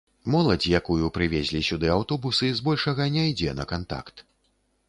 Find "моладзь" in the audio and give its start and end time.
0.35-0.69